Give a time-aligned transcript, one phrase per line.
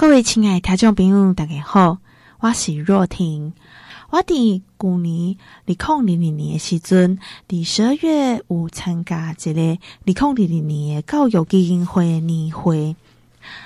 [0.00, 1.98] 各位亲爱的听众朋友，大家好，
[2.38, 3.52] 我是若婷。
[4.10, 5.36] 我伫旧年
[5.66, 12.94] 二零二零年的时阵，伫十二月有参加一个二零二零年的教育基金会的年会。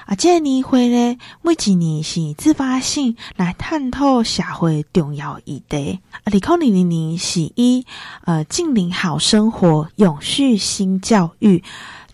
[0.06, 6.00] 啊，这个年会呢，每一年是自发性来探讨社会重要议题。
[6.24, 7.84] 二零二零年是以
[8.24, 11.62] 呃“净零好生活，永续新教育”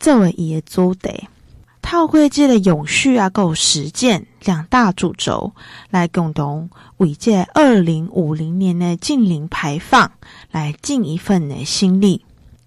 [0.01, 1.29] 作为伊的主题。
[1.91, 5.55] 透过这个永续啊，够实践两大主轴，
[5.89, 6.69] 来共同
[6.99, 10.13] 为这二零五零年的净零排放
[10.51, 12.23] 来尽一份的心力。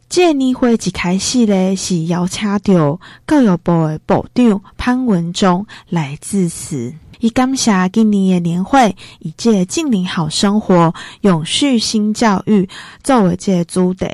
[0.10, 12.68] 这年会一开始呢，是邀请到教育部的部长潘文忠来致辞，以感谢今年的年会以这净零好生活、永续新教育
[13.04, 14.08] 作为这个主题。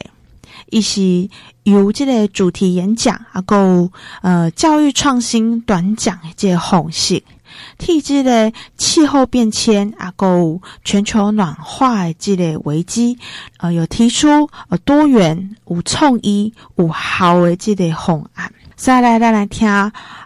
[0.69, 1.29] 伊是
[1.71, 7.21] 由这个主题演讲，啊，够呃教育创新短讲的这个方式，
[7.77, 13.17] 替这个气候变迁，啊，够全球暖化的这个危机，
[13.57, 18.49] 呃，有提出呃多元、有创意、有效的这个方案。
[18.77, 19.67] 再来，咱来听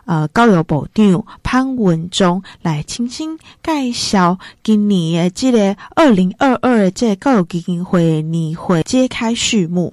[0.06, 9.92] 呃教育部长潘文忠来轻轻介绍今年的这个二零二二的这个教育基金会年会揭开序幕。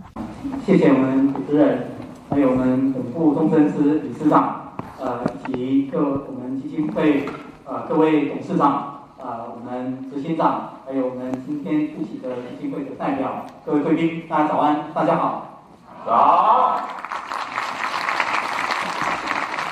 [0.68, 1.92] 谢谢我们主持人，
[2.28, 7.24] 还有我们本部终身司理事长，呃，以及各我们基金会
[7.64, 15.62] 呃各位董事长，呃，我们执行长，还有我们今天出席的基金会的代表，各位贵宾，大家早安，大家好，
[16.04, 16.80] 早，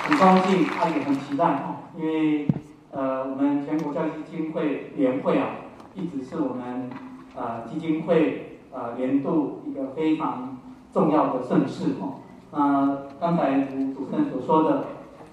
[0.08, 2.48] 很高兴，他也很期待哈，因为
[2.90, 5.48] 呃，我们全国教育基金会年会啊，
[5.94, 6.88] 一直是我们
[7.34, 10.55] 呃基金会呃年度一个非常。
[10.96, 14.84] 重要的盛事哦，那刚才如主持人所说的，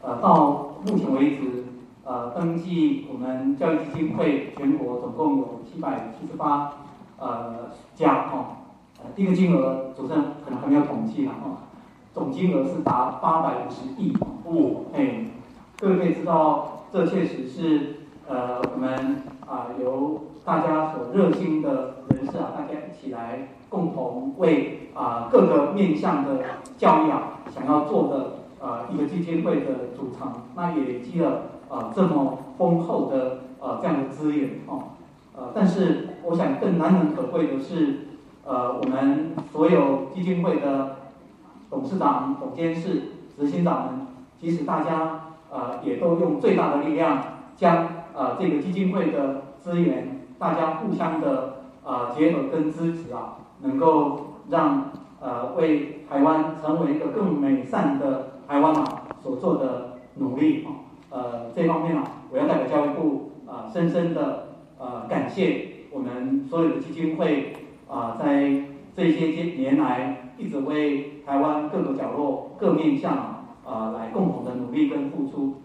[0.02, 1.64] 呃，到目前为止，
[2.03, 6.73] 呃，登记我们教育基金会全国总共有七百七十八
[7.17, 8.67] 呃家哦，
[9.02, 11.63] 呃，这个金额主持人可能还没有统计了哦，
[12.13, 14.13] 总金额是达八百五十亿。
[14.44, 15.28] 哦，哎，
[15.80, 23.47] 各位可以知道，这确实是呃我们啊、呃、由大家所热心的人士啊，大家一起来。
[23.73, 26.41] 共同为啊、各个面向的
[26.78, 34.83] 教育啊，想要做的呃一个基金会的组成，那也积了啊、这么丰厚的呃这样的资源哦，
[35.35, 38.01] 呃，但是我想更难能可贵的是，
[38.45, 40.97] 呃，我们所有基金会的
[41.72, 43.01] 董事长、总监事、
[43.35, 44.07] 执行长们，
[44.39, 47.23] 即使大家呃也都用最大的力量，
[47.57, 53.38] 将呃这个基金会的资源，大家互相的呃结合跟支持啊。
[53.61, 67.53] 能够让呃为台湾成为一个更美善的台湾啊所做的努力啊，呃这方面啊，我要代表教育部啊、深深的呃感谢我们所有的基金会
[67.88, 68.51] 啊、在
[68.97, 75.61] 这些些年来一直为台湾各个角落各面向啊、呃、来共同的努力跟付出。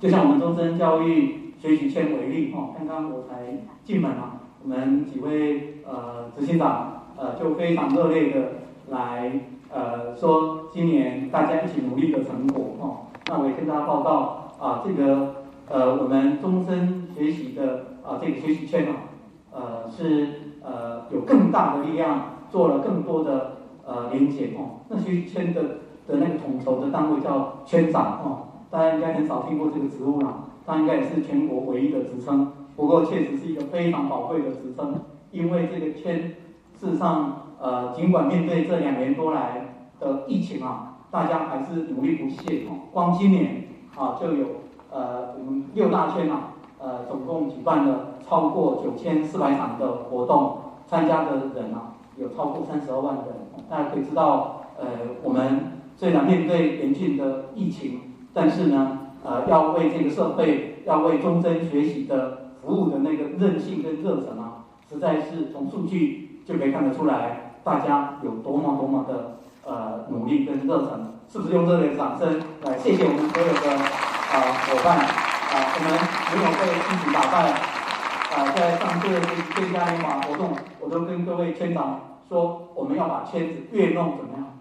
[0.00, 3.44] 就像我们终身教育学习圈为例哈，刚刚我才
[3.84, 6.90] 进门啊，我们几位呃执行长。
[7.16, 8.48] 呃，就非常热烈的
[8.90, 9.30] 来
[9.72, 13.06] 呃说今年大家一起努力的成果哦。
[13.28, 18.94] 那我也跟大家报告啊，这个呃我们终身学习的啊这个学习圈啊，
[19.52, 22.20] 呃是呃有更大的力量
[22.50, 24.80] 做了更多的呃连接哦。
[24.88, 25.62] 那学习圈的
[26.08, 32.50] 的那个统筹的单位叫圈长哦，大家应该很少听过这个职务啦，他应该也是全国唯一的职称。
[32.76, 34.94] 不过确实是一个非常宝贵的职称，
[35.30, 36.34] 因为这个圈。
[36.76, 42.64] 事实上，呃，尽管面对这两年多来的疫情啊，大家还是努力不懈。
[42.92, 44.46] 光今年啊，就有
[44.90, 53.24] 呃，我们六大圈啊，呃，总共举办了超过九千四百场的活动，参加的人啊，有超过三十二万人。
[53.70, 54.86] 大家可以知道，呃，
[55.22, 58.00] 我们虽然面对严峻的疫情，
[58.34, 66.22] 但是呢，呃，要为这个社会，要为终身学习的服务的那个韧性跟热忱啊，实在是从数据。
[66.46, 75.90] 就可以看得出来，大家有多么多么的呃努力跟热忱，是不是用热烈的掌声来谢谢我们所有的啊伙伴啊，我们
[76.28, 80.50] 没有被疫情打败啊，在上次这这嘉年华活动，
[80.82, 84.58] 我都跟各位圈长说，我们要把圈子越弄怎么样，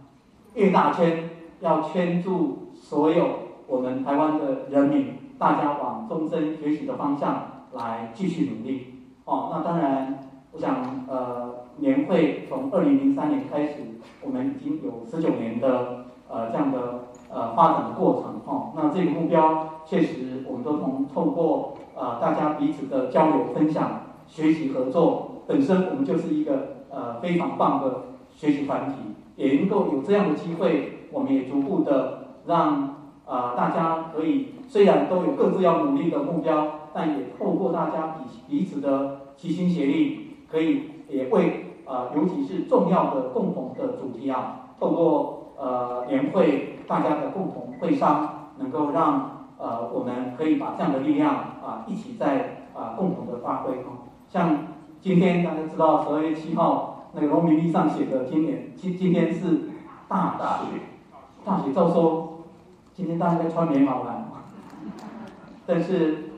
[0.54, 3.28] 越大圈，要圈住所有
[3.68, 9.50] 我们台湾的人民，大家往终身学习的方向来继续努力哦。
[9.52, 10.20] 那当然，
[10.52, 11.54] 我想呃。
[11.78, 13.78] 年会从二零零三年开始，
[14.22, 18.74] 我们已经有十九年的呃这样的呃发展的过程哈、哦。
[18.76, 28.04] 那这个目标确实我们都从透过呃大家彼此的交流分享、学习合作，本身我们就是一个呃非常棒的
[28.36, 28.98] 学习团体，
[29.36, 49.32] 也能够有这样的机会，我们也逐步的让呃大家可以虽然都有各自要努力的目标，但也透过大家彼彼此的齐心协力，可以也为呃尤其是重要的共同的主题啊，透过呃年会大家的共同会商，能够让。
[49.56, 51.34] 呃，我们可以把这样的力量
[51.64, 53.92] 啊，一起在啊共同的发挥哈。
[54.28, 54.58] 像
[55.00, 59.70] 今天大家知道十二月七号那个农民历上写的，今年今今天是
[60.10, 60.82] 大雪，
[61.46, 62.40] 大雪照说
[62.94, 64.26] 今天大家应该穿棉袄来，
[65.66, 66.32] 但是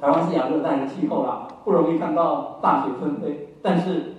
[0.00, 3.56] 台湾是亚热带的气候啦，不容易看到大雪纷飞。
[3.62, 4.14] 但是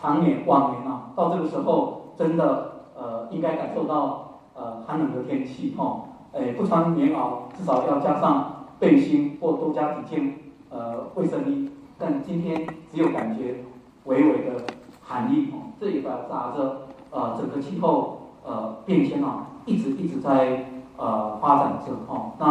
[0.00, 6.04] 常年往年啊，到这个时候真的呃应该感受到呃寒冷的天气哈。
[6.32, 10.38] 诶，不穿棉袄，至少要加上背心或多加几件
[10.70, 11.68] 呃卫生衣。
[11.98, 13.64] 但今天只有感觉
[14.04, 14.64] 微微的
[15.02, 20.69] 寒意哦，这也表达着呃整个气候呃变迁啊，一直一直在
[21.00, 22.32] 呃发展着哦。
[22.38, 22.46] 那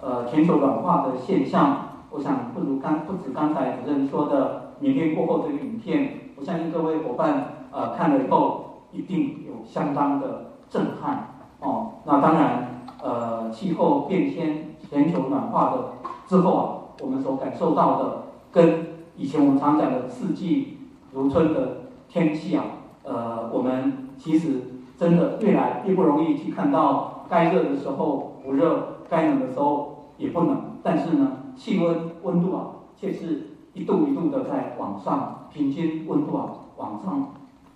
[0.00, 1.76] 呃全球暖化的现象，
[2.10, 11.96] 我想不如刚不止刚才主任说的明天过后这个影片，我相信各位伙伴呃看了以后一定有相当的震撼哦。
[12.04, 12.68] 那当然。
[13.02, 15.92] 呃，气候变迁、全球暖化的
[16.28, 16.62] 之后啊，
[17.00, 18.22] 我们所感受到的，
[18.52, 20.76] 跟以前我们常讲的四季
[21.10, 21.78] 如春的
[22.10, 22.62] 天气啊，
[23.02, 32.66] 呃，我们其实真的越来越不容易去看到，该热的时候不热，该冷的时候也不冷，但是呢，气温温度啊，
[32.96, 37.32] 却是一度一度的在往上，平均温度啊往上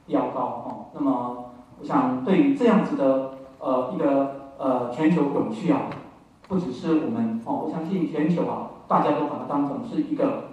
[0.06, 0.66] 飙高哦。
[0.92, 1.46] 那么，
[1.80, 3.30] 我想对于这样子的
[3.60, 4.42] 呃一个。
[4.56, 5.90] 呃，全球永续啊，
[6.46, 10.44] 不只是我们哦，我相信全球啊，大家都把它当成是一个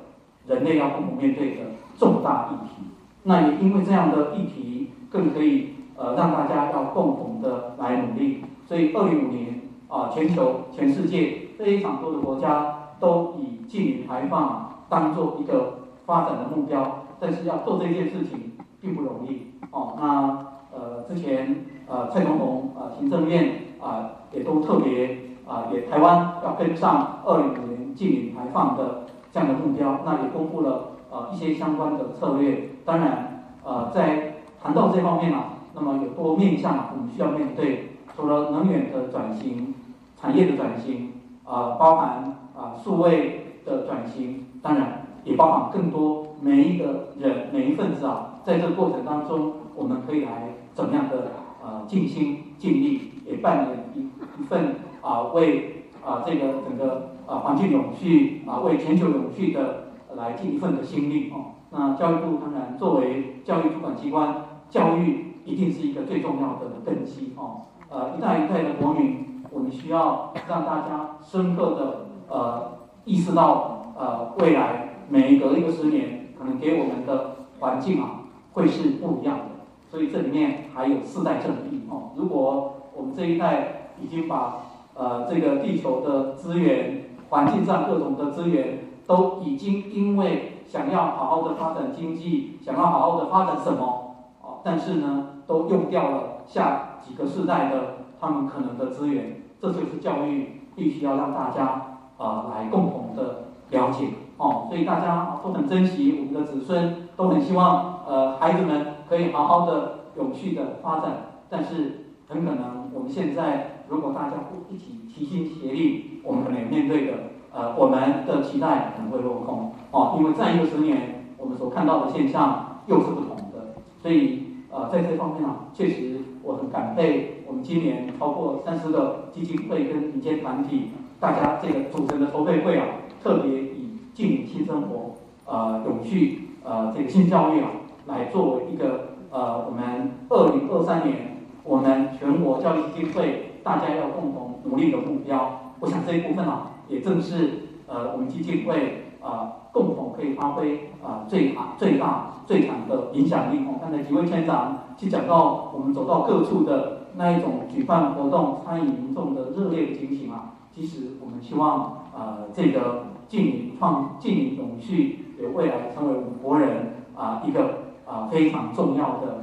[0.47, 1.62] 人类要共同面对的
[2.00, 2.88] 重大议题。
[3.21, 8.44] 那也因为这样的议题，更可以呃让大家要共同的来努力。
[8.71, 19.97] 所以，二零五年啊，全球全世界非常多的国家都以净零排放当做一个发展的目标，但是要做这件事情并不容易哦。
[20.00, 23.56] 那呃，之前呃蔡总统呃行政院。
[23.81, 32.69] 啊，也都特别啊，也台湾要跟上二零五年净零排放的这样的目标，那也公布了呃一些相关的策略。
[32.85, 39.74] 当然，呃，在谈到这方面啊，那么有多面向啊，我们需要面对，除了能源的转型、
[40.19, 41.13] 产业的转型，
[41.44, 51.31] 啊，包含啊数位的转型，当然也包含更多每一个人每一份子啊，在这个过程当中，我们可以来怎么样的
[51.63, 53.08] 呃尽心尽力。
[53.24, 61.54] 也扮演一一份啊，为啊这个整个啊环境永续啊，为全球永续的来尽一份的心力哦。
[61.69, 64.36] 那教育部当然作为教育主管机关，
[64.69, 67.62] 教育一定是一个最重要的根基哦。
[67.94, 72.72] 呃，一代一代的国民，我们需要让大家深刻的呃
[73.04, 78.22] 意识到呃未来每隔一个十年可能给我们的环境啊
[78.54, 79.44] 会是不一样的。
[79.90, 82.12] 所以这里面还有世代正义哦。
[82.16, 84.62] 如果我们这一代已经把
[84.94, 104.08] 呃这个地球的资源、环境上各种的资源，都已经因为想要好好的发展经济，想要好好的发展什么，哦，但是呢，都用掉了下几个世代的他们可能的资源，这就是教育必须要让大家、呃、来共同的了解。
[104.38, 111.12] 哦，所以大家都很珍惜我们的子孙，都很希望呃孩子们可以好好的永续的发展，
[111.50, 112.90] 但是很可能。
[112.94, 117.14] 我们现在如果大家不一起齐心协力，我们可能面对的
[117.54, 119.72] 呃我们的期待可能会落空。
[119.92, 126.10] 哦，因为再一个十年，我们所看到的现象又是不同的，所以呃在这方面啊，确实
[126.44, 132.86] 我很感佩我们今年超过三十个基金会跟民间团体，大家这个组成的筹备会啊，
[133.24, 137.69] 特别以净零新生活呃永续呃这个新教育啊，
[138.07, 141.30] 来作为一个呃我们二零二三年。
[141.64, 147.52] 我们全国教育基金会大家要共同努力的目标，我想这一部分啊，也正是
[147.86, 153.66] 呃我们基金会啊、共同可以发挥啊、最大最大最强的影响力。
[153.68, 169.42] 我刚才几位村长去讲到我们走到各处的那一种举办活动、参与民众的热烈的情形啊，其实我们希望呃这个净零创净零永续的未来成为我们国人啊、一个啊、非常重要的。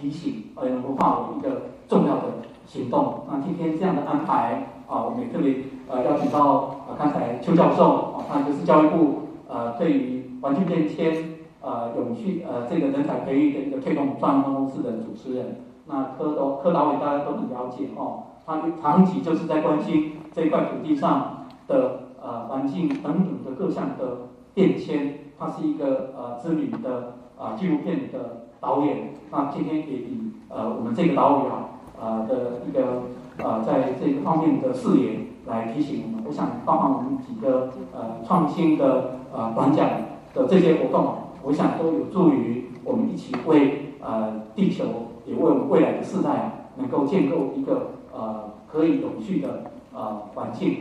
[0.00, 2.22] 提醒，而能够化为一个重要的
[2.66, 3.24] 行动。
[3.30, 11.14] 那今天这样的安排，啊，我们也特别呃邀请到啊刚才邱教授啊，他就是教育部呃对于环境变迁
[11.60, 15.56] 呃永续呃这个人才培育的一个推动专案办公室的主持人。
[15.86, 25.18] 那柯导柯导委大家都很了解哦，他长期就是在关心这块土地上的呃环境等等的各项的变迁。
[25.38, 29.12] 他是一个呃知名的啊纪录片的导演。
[29.32, 31.68] 那今天也以呃我们这个导演啊
[32.00, 32.34] 呃的
[32.68, 33.02] 一个
[33.38, 36.24] 呃在这个方面的视野来提醒我们。
[36.24, 39.88] 我想包含我们几个呃创新的呃颁奖
[40.34, 44.84] 的这些活动，我想都有助于我们一起为呃地球。
[45.24, 50.78] 也为我们未来的世代能够建构一个呃可以永续的呃环境。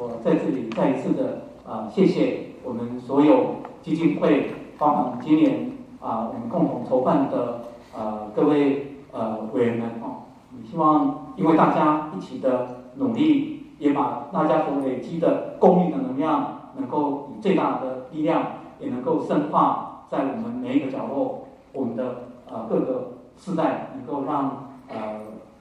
[0.00, 4.46] 我在这里再一次的、呃、谢谢我们所有基金会，
[4.78, 10.24] 包含今年啊、我们共同筹办的呃各位呃委员们哦。
[10.64, 18.46] 希望因为大家一起的努力，也把大家所累积的公益的能量，能够以最大的力量，
[18.80, 23.08] 也能够深化在我们每一个角落，我们的呃各个。
[23.44, 24.96] 世代能够让呃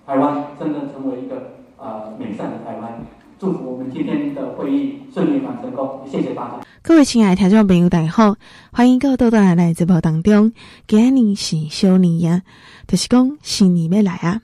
[0.05, 3.01] 台湾真正成为一个呃美善的台湾，
[3.39, 6.59] 祝福我们今天的会议顺利完成功，谢谢大家。
[6.83, 8.35] 各位亲爱的听众朋友，大家好，
[8.71, 10.51] 欢迎各位到来来直播当中。
[10.85, 12.43] 今年是小年呀，
[12.87, 14.41] 就是讲新年要来啊。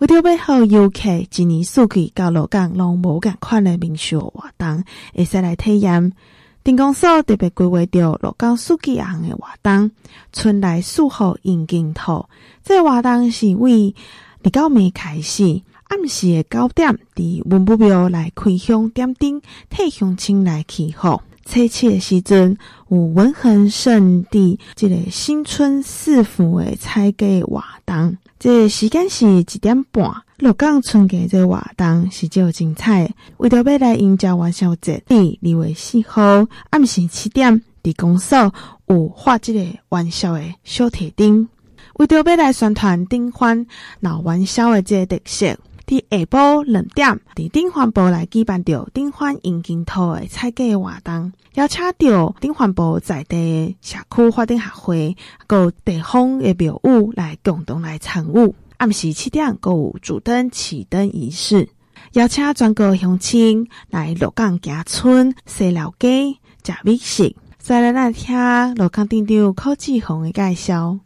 [0.00, 4.82] 为着要好游客一年四季到鹿港拢无共款的民俗活动，
[5.14, 6.14] 会使来体验。
[6.62, 9.90] 电工所特别规划着鹿港四季仔的活动，
[10.32, 12.24] 春来四号迎金兔。
[12.64, 13.94] 这活动是为
[14.42, 21.20] 二九暝开始，暗时的九点，伫文武庙来开香点灯，替乡亲来祈福。
[21.50, 22.56] 初七的时阵，
[22.90, 30.08] 有文衡圣地这个新春四福的采价活动，这个时间是一点半。
[30.36, 38.54] 鹿港春节这个活动是较精彩，为着要来迎接元宵节，二月四号暗时七点，伫公所
[38.86, 41.48] 有画这个元宵的小铁灯，
[41.94, 43.66] 为着要来宣传顶欢
[43.98, 45.58] 闹元宵的这个特色，
[45.90, 55.16] 伫下晡两点，伫顶环部来举办着顶环迎金兔的采价活动，邀请着顶环部在地社区发展协会，
[55.48, 58.54] 佮地方的庙宇来共同来参与。
[58.76, 61.68] 暗时七点，阁有主灯启灯仪式，
[62.12, 67.34] 邀请全国乡亲来鹿港行春、踅老街、食美食。
[67.58, 71.00] 再来来听鹿港镇长柯志宏的介绍。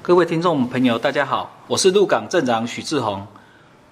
[0.00, 3.26] 各位听众朋友，大家好，我是鹿港镇长许志宏。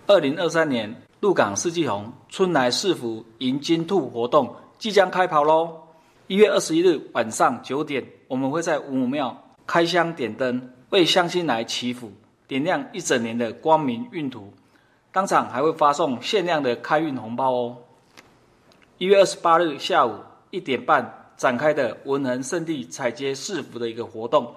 [0.09, 5.81] 二零二三年鹿港四季红春来四福迎金兔活动即将开跑喽！
[6.29, 9.37] 一月二十一日晚上九点，我们会在文武庙
[9.67, 12.13] 开香点灯，为乡亲来祈福。
[12.47, 14.53] 点亮一整年的光明运途，
[15.11, 17.77] 当场还会发送限量的开运红包哦。
[18.99, 20.15] 一月二十八日下午
[20.51, 24.55] 一点半展开的文衡圣地采接四福的一个活动，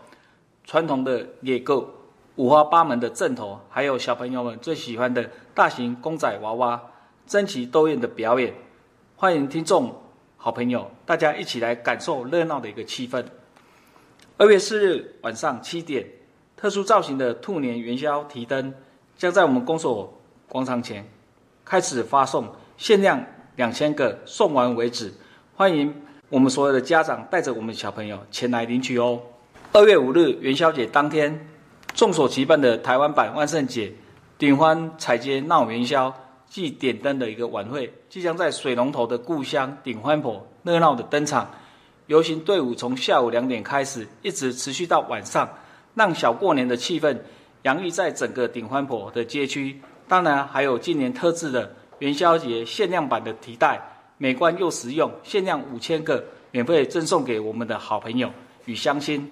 [0.64, 1.92] 传统的野购、
[2.40, 6.82] 五花八门的阵头，还有小朋友们最喜欢的大型公仔娃娃、
[7.28, 8.54] 争奇斗艳的表演，
[9.18, 9.94] 欢迎听众
[10.38, 13.22] 好朋友大家一起来感受热闹的一个气氛。
[14.38, 16.08] 二月四日晚上七点。
[16.56, 18.74] 特殊造型的兔年元宵提灯
[19.18, 20.14] 将在我们公所
[20.50, 21.06] 广场前
[21.64, 22.46] 开始发送，
[22.78, 23.22] 限量
[23.56, 25.14] 两千个，送完为止。
[25.56, 25.94] 欢迎
[26.30, 29.22] 我们所有的家长带着我们小朋友前来领取哦。
[29.72, 31.48] 二月五日元宵节当天，
[32.00, 33.92] 众所期盼的台湾版万圣节
[34.38, 36.14] 顶欢采街闹元宵
[36.50, 41.52] 暨点灯的一个晚会，即将在水龙头的故乡顶欢婆热闹的登场。
[42.08, 45.50] 游行队伍从下午两点开始，一直持续到晚上。
[45.94, 47.18] 让小过年的气氛
[47.64, 49.78] 洋溢在整个顶欢婆的街区，
[50.08, 53.78] 当然还有今年特制的元宵节限量版的提袋，
[54.18, 58.32] 美观又实用，限量五千个，免费赠送给我们的好朋友
[58.64, 59.30] 与乡亲。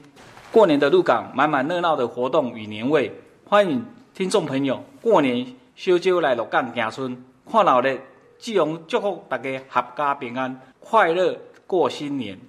[0.49, 3.11] 过年的鹿港满满热闹的活动与年味，
[3.45, 3.85] 欢迎
[4.15, 7.97] 听众朋友过年烧酒来鹿港行春，看闹热，
[8.39, 11.37] 只用祝福大家阖家平安，快乐
[11.67, 12.39] 过新年。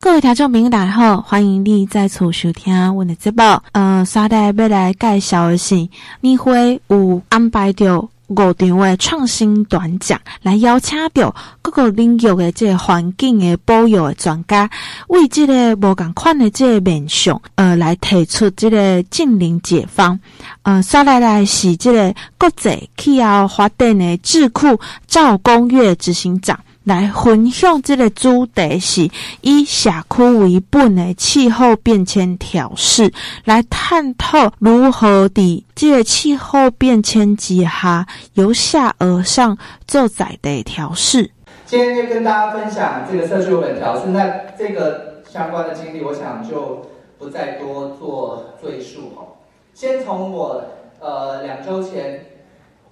[0.00, 3.42] 各位听众朋友，大家好，欢迎你再次收听我的节目。
[3.72, 5.88] 呃，稍待要来介绍的是，
[6.20, 14.70] 你会有安排着五场的创新短讲，来邀请到各个领域的这个环境的保育的专家，
[15.08, 20.18] 为这个无共款的这个面向，呃，来提出这个近邻解放。
[20.62, 26.58] 呃，稍来来是这个国际气候发展的智库赵公岳执行长。
[26.88, 29.10] 来分享这个主题是
[29.42, 33.12] 以社区为本的气候变迁调试，
[33.44, 41.30] 来探讨如何的这个气候变迁之下由下而上做在的调试。
[41.66, 44.26] 今天就跟大家分享这个社区为本调适，那
[44.58, 46.86] 这个相关的经历，我想就
[47.18, 49.26] 不再多做赘述哈。
[49.74, 50.64] 先从我
[51.00, 52.24] 呃两周前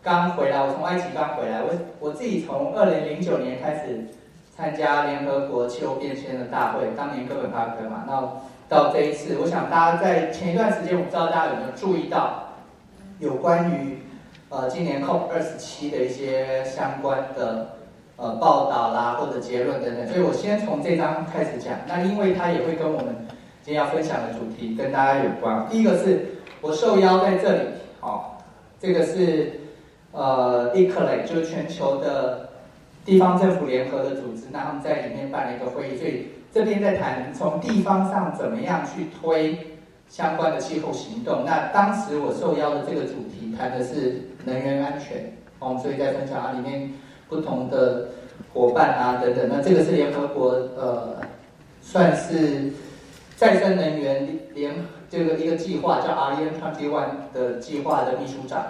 [0.07, 4.07] 刚回来，我从埃及刚回来，我我自己从二零零九年开始
[4.57, 8.23] 参加联合国气候变迁的大会，当年哥本哈根嘛，那
[8.69, 12.53] 到这一次，我想大家在前一段时间，我不知道大家有没有注意到
[13.19, 13.99] 有关于
[14.49, 17.79] 呃今年 COP 二十七的一些相关的
[18.15, 21.81] 呃报道啦或者结论等等，所以我先从这张开始讲。
[21.89, 23.27] 那因为它也会跟我们
[23.61, 26.27] 今天要分享的主题跟大家有关，第一个是。
[26.63, 27.59] 我受邀在这里，
[28.01, 28.19] 好、哦，
[28.81, 29.66] 这个是
[30.17, 32.49] 呃，ICLEI 就是全球的
[33.05, 39.77] 地方政府联合的组织，那他们在里面办了一个会议，所以这边在谈从地方上怎么样去推
[40.09, 41.45] 相关的气候行动。
[41.45, 46.91] 那当时我受邀的这个主题谈的是能源安全，哦，所以在分享啊里面
[47.29, 48.09] 不同的
[48.55, 49.47] 伙伴啊等等。
[49.53, 51.17] 那这个是联合国呃，
[51.83, 52.73] 算是
[53.37, 54.75] 再生能源联。
[55.09, 58.65] 这个一个计划叫 REN21 的计划的秘书长。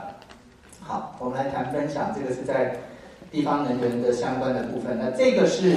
[0.86, 2.76] 好，我们来谈分享，这个是在
[3.32, 4.96] 地方能源的相关的部分。
[4.96, 5.74] 那这个是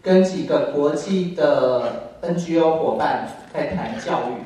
[0.00, 4.40] 跟几个国际的 NGO 伙伴在谈教育，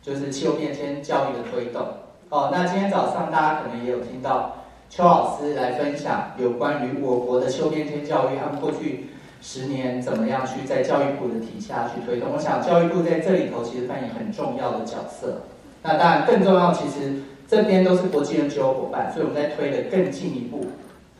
[0.00, 1.84] 就是气候变迁教育的推动。
[2.28, 4.54] 哦，那今天早上大家可能也有听到
[4.88, 9.10] 邱老师来分享有关于我国的气候变迁教育，他们过去。
[9.42, 12.30] 十年怎么样去在教育部的体下去推动？
[12.34, 15.42] 我想教育部在这里头其实扮演很重要的角色。
[15.82, 17.12] 那当然更重要，其实
[17.48, 20.66] 这边都是国际的 NGO 伙伴，所以我们在推的更进一步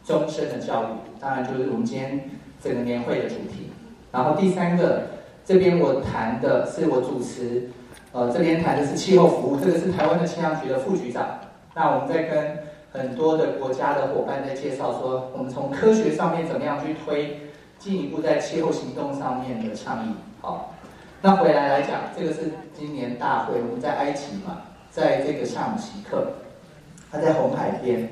[0.04, 0.87] 终身的教育。
[1.21, 2.30] 当然就是我们今天
[2.62, 3.71] 整个年会的主题。
[4.12, 5.02] 然后第三个，
[5.45, 7.71] 这边我谈的是我主持，
[8.12, 11.38] 呃，这边谈的是气候服务，这个是台湾的气象局的副局长。
[11.75, 12.59] 那我们在跟
[12.92, 17.40] 很多的国家的伙伴在介绍说，我们从科学上面怎么样去推。
[17.78, 20.75] 进一步在气候行动上面的倡议，好，
[21.21, 24.62] 那回来来讲，这个是今年大会，我们在埃及嘛，
[24.96, 26.26] 在这个夏姆西克，
[27.12, 28.09] 他在红海边。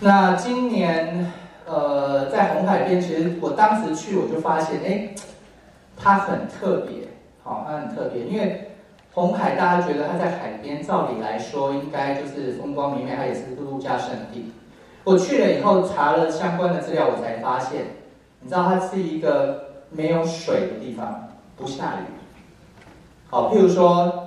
[0.00, 1.30] 那今年，
[1.64, 5.14] 呃，在红海边，其实我当时去，我就发现，哎，
[5.96, 7.06] 它很特别，
[7.44, 8.72] 好，它很特别，因为
[9.12, 14.50] 红海大家觉得它在海边，照理来说应该就是风光明媚，它也是度假胜地。
[15.04, 17.82] 我去了以后查了相关的资料，我才发现。
[18.40, 22.12] 你知道它是一个没有水的地方，不下雨。
[23.30, 24.23] 好，譬如说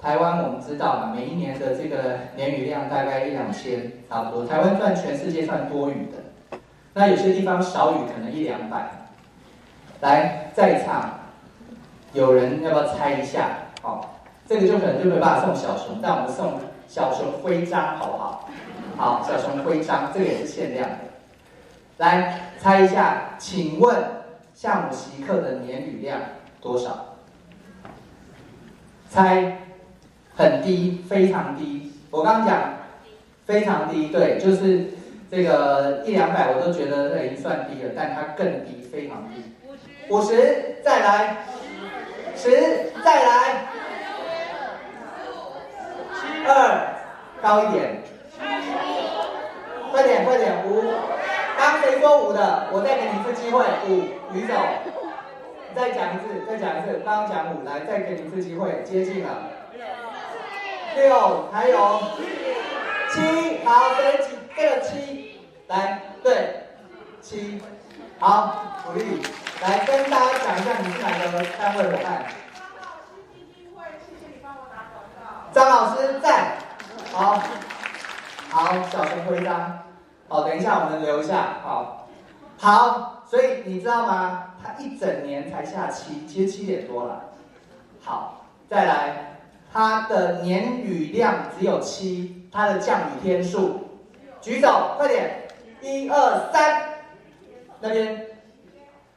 [0.00, 4.46] 台湾，我们知道嘛，每一年的这个年雨量大概一两千，差不多。
[4.46, 6.58] 台湾算全世界算多雨的，
[6.94, 8.90] 那有些地方少雨可能一两百。
[10.00, 11.18] 来，在场
[12.12, 13.48] 有人要不要猜一下？
[13.82, 18.48] 好，这个就可能就没办法送小熊，但我们送小熊徽章好不好？
[18.96, 20.96] 好，小熊徽章这个也是限量的。
[21.96, 23.96] 来猜一下，请问
[24.54, 26.20] 夏姆西克的年雨量
[26.60, 27.16] 多少？
[29.10, 29.58] 猜，
[30.38, 31.92] 很低，非常低。
[32.12, 32.74] 我刚刚讲
[33.44, 34.84] 非常低，对，就是
[35.28, 39.42] 这个一两百我都觉得已经算低了，但它更低，非常低。
[40.08, 41.38] 五十，再来，
[42.36, 43.66] 十，再来，
[46.46, 46.86] 二，
[47.42, 48.02] 高一点，
[49.90, 50.84] 快点，快点，五。
[51.58, 52.68] 刚谁说五的？
[52.72, 54.54] 我再给你一次机会，五，举手。
[55.74, 57.02] 再讲一次，再讲一次。
[57.04, 59.57] 刚刚讲五，来，再给你一次机会，接近了。
[60.98, 62.00] 六，还有
[63.10, 64.38] 七，好，谁几？
[64.58, 66.64] 个七，来，对，
[67.22, 67.62] 七，
[68.18, 69.22] 好，鼓励，
[69.62, 72.26] 来跟大家讲一下你是哪个单位伙伴。
[73.32, 75.52] 基金会，谢谢你帮我打广告。
[75.52, 76.58] 张老师在，
[77.12, 77.40] 好，
[78.50, 79.84] 好，小熊徽章。
[80.28, 81.58] 好，等一下，我们留一下。
[81.62, 82.08] 好，
[82.58, 84.54] 好，所以你知道吗？
[84.60, 87.26] 他一整年才下七，其实七点多了。
[88.04, 89.27] 好，再来，
[89.72, 94.00] 它的年雨量只有七，它的降雨天数，
[94.40, 95.46] 举手，快点，
[95.80, 96.82] 一二三，
[97.80, 98.26] 那边，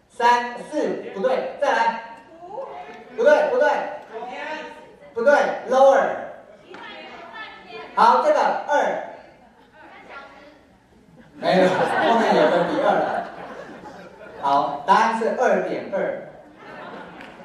[0.09, 2.03] 三四不对，再来，
[3.15, 3.69] 不对不对，
[5.13, 5.33] 不对
[5.69, 6.07] ，lower，
[7.95, 9.07] 好，这个二。
[11.35, 13.29] 没有，后面有个比二了。
[14.41, 16.29] 好，答案是二点二。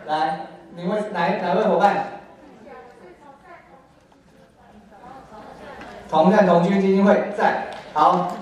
[0.05, 0.40] 来，
[0.75, 2.15] 你位哪哪位伙伴？
[6.16, 7.66] 同赞同居基金会在。
[7.92, 8.33] 好，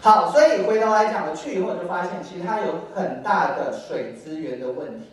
[0.00, 5.06] 好，所以回头来讲，了去以后就发现，其实它有很大的水资源的问题。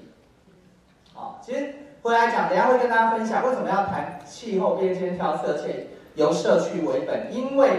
[1.12, 7.70] 好，其实回来讲，等下会跟大家分享为什么要谈气候变迁跳色线，由社区为本，因为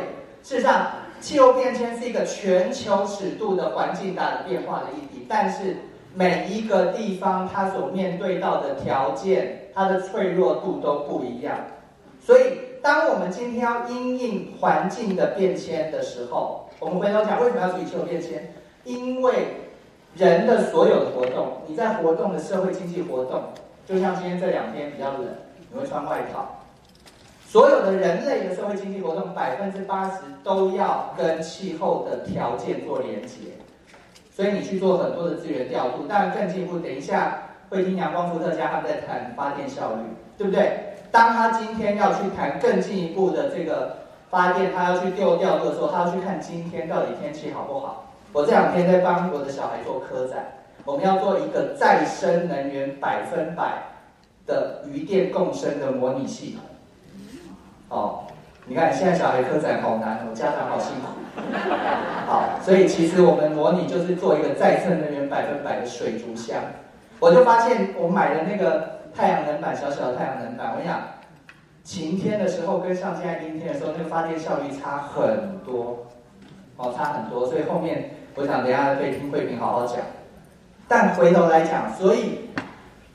[0.42, 5.76] 事实上，气候变迁是一个全球尺度的环境大的变化的议题，但是
[6.12, 11.56] 每一个地方它所面对到的条件，它的脆弱度都不一样，
[12.20, 18.52] 所以当我们今天要因应环境的变迁的时候，我们回头讲为什么要注意气候变迁？
[18.82, 19.46] 因为
[20.16, 23.40] 人的所有的活动，你在活动的社会经济活动，
[23.86, 25.28] 就像今天这两天比较冷，
[25.70, 26.58] 你会穿外套。
[27.46, 33.36] 所有的人类的社会经济活动，百分之八十都要跟气候的条件做连接，
[34.34, 36.08] 所以你去做很多的资源调度。
[36.08, 40.02] 当然更进一步，等一下会听阳光伏特加他们在谈发电效率，
[40.36, 40.91] 对不对？
[41.12, 43.98] 当他今天要去谈更进一步的这个。
[44.32, 48.06] 发电，他要去调调度的时候，他要去看今天到底天气好不好。
[48.32, 50.54] 我这两天在帮我的小孩做科展，
[50.86, 53.82] 我们要做一个再生能源百分百
[54.46, 56.62] 的渔电共生的模拟系统。
[57.90, 58.20] 哦，
[58.64, 61.08] 你看现在小孩科展好难，我家长好辛苦。
[62.26, 66.56] 好，所以其实我们模拟就是做一个再生能源百分百的水族箱。
[67.20, 71.00] 我就发现我买的那个太阳能板，小小的太阳能板，我想。
[71.84, 76.06] 晴天的时候跟上现在阴天的时候，那个发电效率差很多，
[76.76, 77.44] 哦，差很多。
[77.44, 79.96] 所以后面我想等下可以听慧萍好好讲。
[80.86, 82.48] 但回头来讲，所以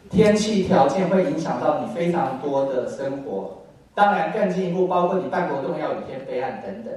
[0.10, 3.64] 天气条件会影响到你非常多的生活，
[3.96, 6.94] 当然更进一步包括你办活动要雨天备案等等，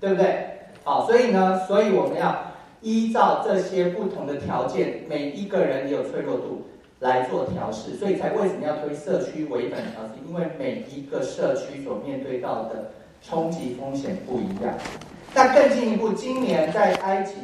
[0.00, 0.46] 对不对？
[0.84, 2.34] 好，所以呢，所以我们要
[2.80, 6.66] 依照这些不同的条件，每一个人有脆弱度。
[7.00, 10.12] 来做调试，所以才为什么要推社区为本调试？
[10.28, 14.74] 因为每一个社区所面对到的冲击风险不一样。
[15.32, 17.36] 但更进一步，今年在埃及，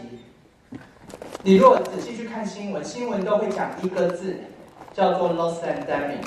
[1.42, 4.36] 你如果仔细去看新闻，新闻都会讲一个字，
[4.92, 6.26] 叫做 loss and damage，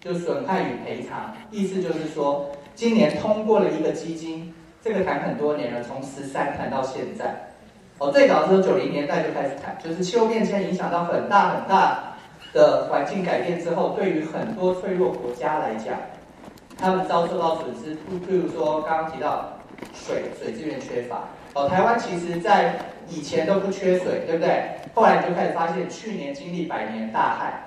[0.00, 1.34] 就损害与赔偿。
[1.50, 7.48] 意思就是说，今年通过了一个基金，这个谈很多年了，从十三谈到现在。
[7.98, 12.11] 哦，最早的时候九零年代就开始谈，就是气候变迁影响到很大很大。
[12.52, 15.94] 的环境改变之后，对于很多脆弱国家来讲，
[16.78, 17.94] 他们遭受到损失。
[18.26, 19.58] 譬如说，刚刚提到
[19.94, 21.28] 水水资源缺乏。
[21.54, 22.76] 哦，台湾其实在
[23.08, 24.76] 以前都不缺水，对不对？
[24.94, 27.64] 后来你就开始发现，去年经历百年大旱。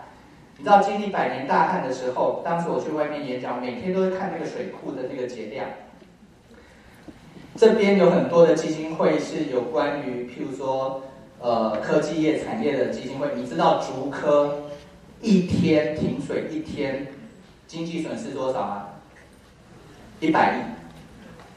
[0.57, 5.65] 你知道经历百年大旱的时候，当时我去外面演讲，每天都会看那个水库的那个结量。
[7.55, 11.03] 这边有很多的基金会是有关于，譬如说，
[11.41, 13.27] 呃，科技业产业的基金会。
[13.35, 14.64] 你知道竹科？
[15.21, 17.07] 一天停水一天，
[17.67, 18.89] 经济损失多少啊？
[20.19, 20.59] 一百亿，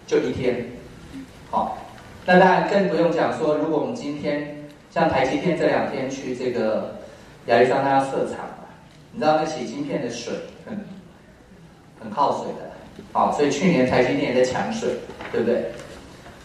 [0.07, 0.67] 就一天。
[1.51, 1.79] 好，
[2.25, 6.99] 那当然更不用讲说，如果我们今天像台积电这两天去这个
[7.47, 8.49] 亚利桑那要设厂，
[9.13, 10.85] 你知道那洗晶片的水很
[12.01, 12.71] 很耗水的。
[13.13, 14.91] 好，所以去年台积电也在抢水，
[15.31, 15.73] 对不对？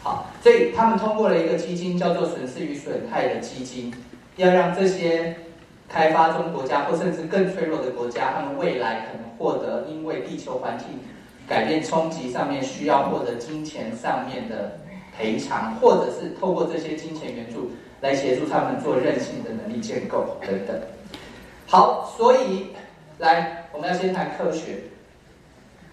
[0.01, 3.93] 好，所以他们通过了一个基金，叫做损失与损害的基金，
[4.35, 5.37] 要让这些。
[5.87, 10.87] 开发中国家或甚至更脆弱的国家，他们未来可能获得因为地球环境
[11.47, 14.79] 改变冲击上面需要获得金钱上面的
[15.15, 20.81] 赔偿，或者是透过这些金钱援助来协助他们做韧性的能力建构等等。
[21.67, 22.69] 好，所以
[23.19, 24.85] 来我们要先谈科学，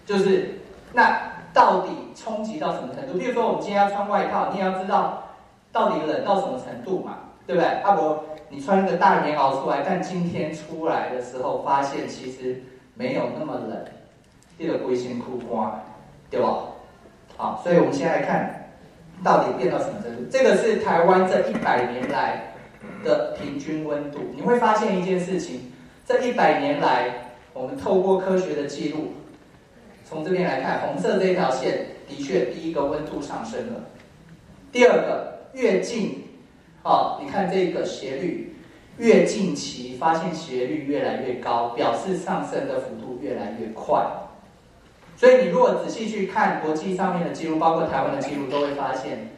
[0.05, 0.61] 就是
[0.93, 3.19] 那到底冲击到什么程度？
[3.19, 5.27] 比如说我们今天要穿外套，你也要知道
[5.71, 7.69] 到底冷到什么程度嘛，对不对？
[7.83, 8.23] 阿伯。
[8.53, 12.61] 你穿个大棉袄出来，但今天出来的时候，发现其实
[12.95, 13.85] 没有那么冷，
[14.59, 15.81] 这个龟心哭瓜，
[16.29, 16.65] 对吧？
[17.37, 18.73] 好，所以我们先来看，
[19.23, 20.23] 到底变到什么程度？
[20.29, 22.53] 这个是台湾这一百年来
[23.05, 24.19] 的平均温度。
[24.35, 25.71] 你会发现一件事情，
[26.05, 29.13] 这一百年来，我们透过科学的记录，
[30.03, 33.85] 从这边来看，红色这条线的确第一个温度上升了，
[34.73, 36.27] 第二个越近。
[36.83, 38.55] 好，你看这个斜率，
[38.97, 44.03] 越近期发现斜率越来越高，表示上升的幅度越来越快。
[45.15, 49.29] 所以你如果仔细去看国际上面的记录，包括台湾的记录，都会发现，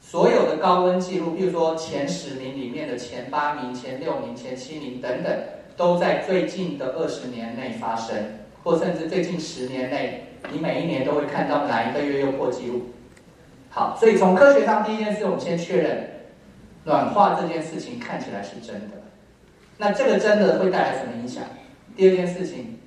[0.00, 5.32] 所有的高温记录，比如说前十名里面的前八名、前六名、前七名等等，
[5.76, 8.16] 都在最近的二十年内发生，
[8.64, 12.86] 或甚至最近十年内，你每一年都会看到哪一个月又破纪录。
[13.68, 16.19] 好，所以从科学上第一件事，我们先确认。
[16.84, 18.96] 暖化这件事情看起来是真的，
[19.76, 21.42] 那这个真的会带来什么影响？
[21.96, 22.78] 第二件事情，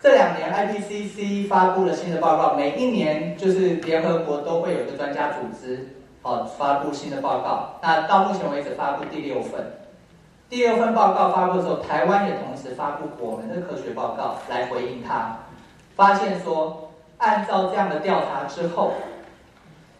[0.00, 5.88] 这两年 IPCC 发布了新的报告，每一年就是联合国都会有一个专家组织
[6.22, 7.80] 哦，发布新的报告。
[7.82, 9.64] 那到目前为止发布第六份，
[10.48, 15.38] 第六份报告发布之后，台湾也同时发布我们的科学报告来回应它，
[15.96, 18.92] 发现说，按照这样的调查之后，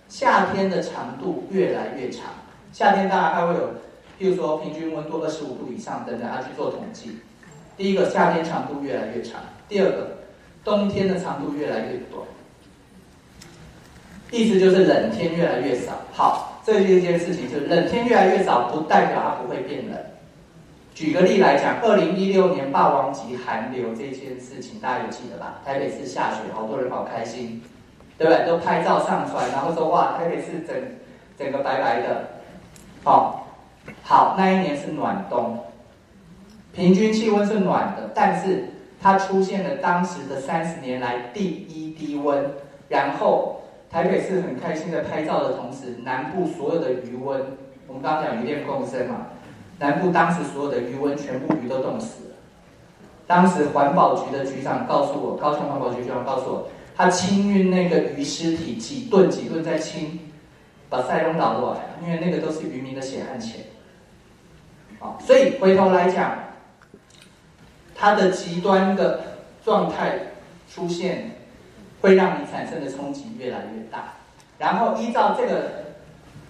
[0.09, 2.27] 夏天的长度越来越长，
[2.74, 3.60] 夏天大概还会有，
[4.18, 7.20] 譬如说平均温度二十五度以上等等，要去做统计。
[7.76, 10.16] 第一个，夏天长度越来越长；第二个，
[10.64, 12.26] 冬天的长度越来越短。
[14.32, 15.92] 意思就是冷天越来越少。
[16.12, 19.96] 好，这一件事情就是冷天越来越少，不代表它不会变冷。
[20.96, 25.60] 举个例来讲，二零一六年霸王级寒流这件事情，大家有记得吧？
[25.64, 27.62] 台北市下雪，好多人好开心，
[28.18, 28.44] 对不对？
[28.48, 30.74] 都拍照上传，然后说哇，台北市整
[31.38, 32.34] 整个白白的。
[33.05, 33.47] 好，
[34.03, 35.61] 好，那一年是暖冬，
[36.73, 42.51] 平均气温是暖的，但是它出现了当时的三十年来第一低温，
[42.88, 43.61] 然后。
[43.90, 47.40] 台北市很开心的拍照的同时，南部所有的鱼温，
[47.87, 49.29] 我们刚刚讲鱼电共生嘛，
[49.79, 52.35] 南部当时所有的鱼温全部鱼都冻死了。
[53.25, 60.19] 当时环保局的局长告诉我，高雄环保局局长告诉我，他清运那个鱼尸体几吨几吨在清，
[60.88, 63.64] 把塞隆倒过来，因为那个都是渔民的血汗钱。
[64.99, 66.38] 好，所以回头来讲，
[67.94, 70.18] 它的极端的状态
[70.68, 71.31] 出现。
[72.01, 74.12] 会让你产生的冲击越来越大，
[74.59, 75.94] 然后依照这个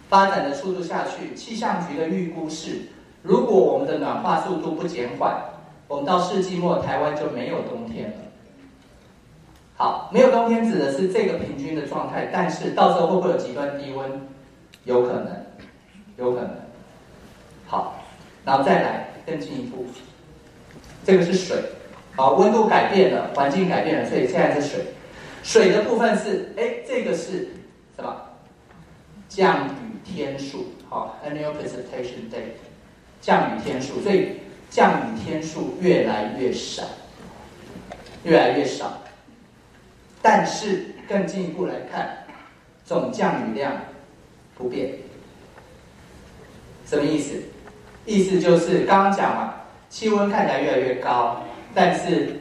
[0.08, 2.88] 发展的速度下去，气象局的预估是，
[3.22, 5.44] 如果我们的暖化速度不减缓，
[5.86, 8.16] 我们到世纪末台湾就没有冬天了。
[9.76, 14.08] 好，没有冬天指的是这个平均的状态，但是到时候会不会有极端低温？
[14.84, 15.46] 有可能，
[16.16, 16.50] 有可能。
[17.66, 18.04] 好，
[18.44, 19.86] 然后再来更进一步，
[21.04, 21.56] 这个是水，
[22.14, 24.84] 好，温度改变了，环境改变了，所以现在是水。
[25.42, 27.48] 水的部分是，哎，这个是
[27.96, 28.14] 什么？
[29.28, 32.54] 降雨天数，好，annual precipitation day，
[33.20, 36.84] 降雨天数，所以降雨天数越来越少，
[38.22, 39.00] 越来越少。
[40.24, 42.24] 但是更进一步来看，
[42.82, 43.74] 总降雨量
[44.56, 44.94] 不变。
[46.86, 47.42] 什么意思？
[48.06, 49.54] 意思就是刚刚讲嘛，
[49.90, 51.42] 气温看起来越来越高，
[51.74, 52.40] 但是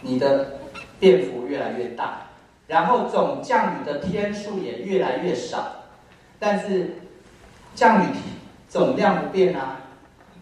[0.00, 0.58] 你的。
[1.02, 2.28] 变幅越来越大，
[2.68, 5.82] 然后总降雨的天数也越来越少，
[6.38, 6.98] 但是
[7.74, 8.06] 降雨
[8.68, 9.80] 总量不变啊，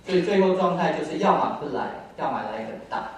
[0.06, 1.86] 所以最后状态就是要么不来，
[2.18, 3.08] 要么来很大。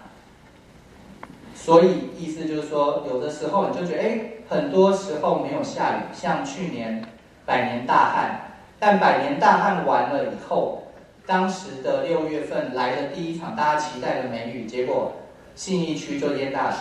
[1.65, 7.05] 所以意思就是说，有的时候你就觉得，哎，很多时候没有下雨，像去年
[7.47, 8.41] 百年大旱，
[8.81, 10.89] 但百年大旱完了以后，
[11.25, 15.13] 当时的六月份来的第一场大家期待的梅雨，结果
[15.55, 16.81] 信义区就淹大水。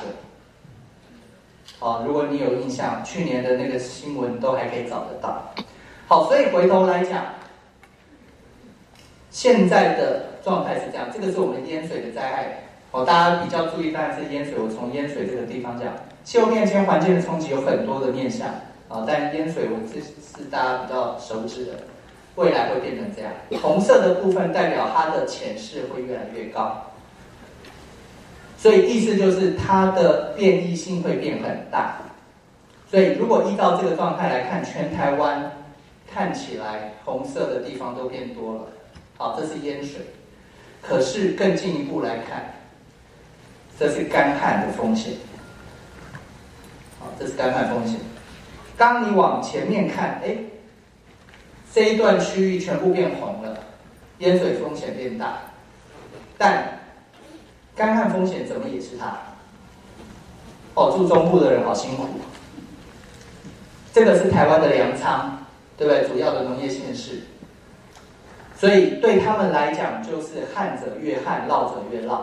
[1.77, 5.53] 好，如果你有印象，去年的那个新闻都还可以找得到。
[6.07, 7.23] 好，所以回头来讲，
[9.29, 12.57] 现在的状态是这样，这个是我们淹水的灾害。
[12.91, 14.55] 好，大家比较注意，当然是淹水。
[14.59, 15.93] 我从淹水这个地方讲，
[16.25, 18.49] 气候变迁环境的冲击有很多的面向
[18.89, 21.71] 啊，但淹水我这是大家比较熟知的，
[22.35, 23.31] 未来会变成这样。
[23.61, 26.85] 红色的部分代表它的潜势会越来越高。
[28.57, 31.95] 所以意思就是它的变异性会变很大，
[32.91, 35.49] 所以如果依照这个状态来看，全台湾
[36.13, 38.61] 看起来红色的地方都变多了。
[39.17, 40.01] 好，这是淹水，
[40.81, 42.53] 可是更进一步来看，
[43.81, 45.13] 这是干旱的风险。
[46.99, 47.99] 好，这是干旱风险。
[48.77, 50.37] 当你往前面看，哎，
[51.73, 53.57] 这一段区域全部变红了，
[54.19, 55.39] 淹水风险变大，
[56.37, 56.77] 但。
[57.75, 59.17] 干旱风险怎么也是它？
[60.75, 62.05] 哦，住中部的人好辛苦。
[63.91, 65.39] 这个是台湾的粮仓，
[65.75, 66.07] 对不对？
[66.07, 67.21] 主要的农业县市，
[68.55, 72.19] 所以对他们来讲，就是旱者越旱，涝者越涝。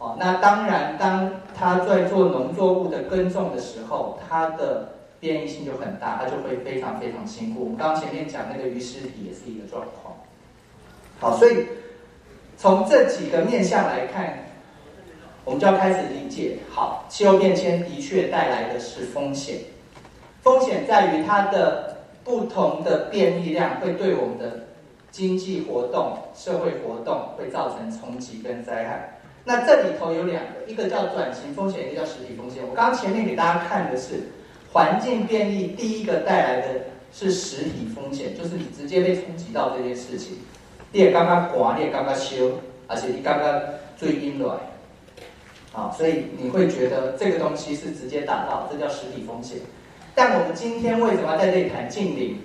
[0.00, 7.60] 哦，那当然，当他在做农作物的耕种的时候，它的变异性就很大，它就会非常非常辛苦。
[7.60, 10.16] 我们刚刚前面讲那个鱼尸体也是一个状况。
[11.20, 11.66] 好，所以。
[12.62, 14.38] 从这几个面向来看，
[15.46, 16.58] 我们就要开始理解。
[16.68, 19.60] 好，气候变迁的确带来的是风险，
[20.42, 24.66] 风险在于它的不同的变异量会对我们的
[25.10, 29.19] 经济活动、社会活动会造成冲击跟灾害。
[29.44, 32.62] 那这里头有两个，一个叫转型风险，一个叫实体风险。
[32.68, 34.30] 我刚刚前面给大家看的是
[34.72, 36.80] 环境变异，第一个带来的
[37.12, 40.38] 是实体风险，就是你直接被冲击到这件事情。
[40.92, 43.62] 你也刚刚刮，你也刚刚修，而且你刚刚
[43.96, 44.58] 最阴暖，
[45.72, 49.58] 啊，所以你会觉得这个东西是直接打到，这叫实体风险。
[50.14, 52.38] 但我们今天为什么要在这里谈净零？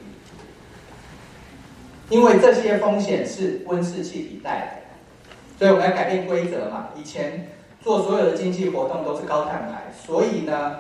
[2.10, 4.85] 因为这些风险是温室气体带来的，
[5.58, 6.90] 所以我们要改变规则嘛。
[6.96, 7.48] 以前
[7.82, 10.78] 做所有的经济活动都是高碳排，所以呢，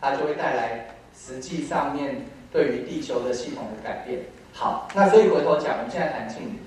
[0.00, 4.20] 它就会带来实际上面对于地球的系统的改变。
[4.52, 6.58] 好，那所以回头讲，我们现在谈净零。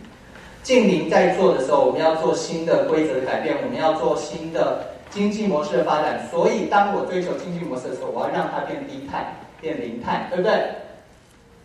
[0.64, 6.28] 净零在做的时候，我们要做新的规则的改变，我们要做新的经济模式的发展。
[6.30, 10.70] 所以，当我追求经济模式的时候，我要让它变低碳、变零碳，对不对？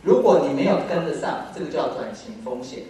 [0.03, 2.85] 如果你没有跟得上，这个叫转型风险，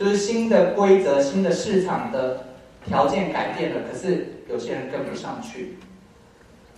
[0.00, 2.46] 就是新的规则、新的市场的
[2.86, 5.76] 条件改变了，可是有些人跟不上去。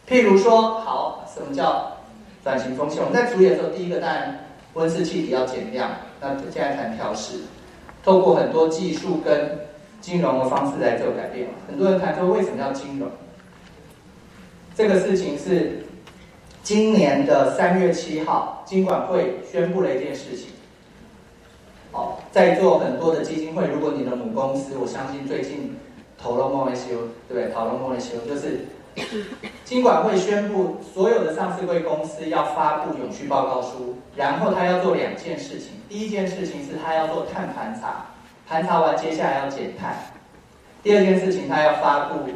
[0.09, 1.99] 譬如说，好，什么叫
[2.43, 3.01] 转型风险？
[3.01, 7.43] 我们在处理的时候，第一个当然温室气体要减量，那现在谈调适。
[8.03, 9.61] 透过很多技术跟
[10.01, 11.47] 金融的方式来做改变。
[11.69, 13.09] 很多人谈说，为什么要金融？
[14.75, 15.87] 这个事情是
[16.65, 20.49] 今年的三月七号，金管会宣布了一件事情。
[21.93, 25.77] 哦，在座很多的基金会，如果你的母公司，我相信最近
[26.19, 26.89] 讨论莫内修，
[27.29, 27.49] 对不对？
[27.51, 28.67] 讨论莫内修就是。
[29.65, 35.69] 金管会宣布，所有的上市贵公司要发布永续报告书，然后他要做两件事情。
[35.89, 38.05] 第一件事情是他要做碳盘查，
[38.47, 39.97] 盘查完接下来要减碳。
[40.83, 42.29] 第二件事情，他要发布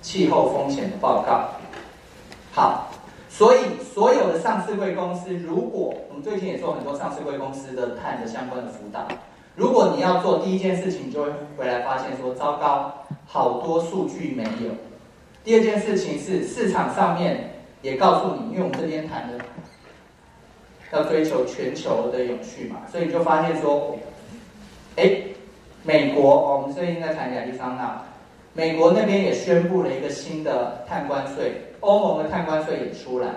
[0.00, 1.50] 气候风险的报告。
[2.52, 2.90] 好，
[3.32, 3.60] 所以
[3.94, 9.08] 所有的上市柜公司，如果我们最近也做很多上市柜公司的碳的相关的辅导，
[9.56, 12.92] 如果你要做第一件事情，就会回来发现说，糟糕，
[13.26, 14.70] 好多数据没有。
[15.42, 19.42] 第二件事情是市场上面也告诉你，因为我们这边谈的
[20.92, 23.96] 要追求全球的永续嘛，所以你就发现说，
[24.96, 25.22] 哎，
[25.84, 28.02] 美国，我们最近在谈亚利桑那，
[28.52, 33.28] 美国那边也宣布了一个新的碳关税，欧盟的碳关税也出来，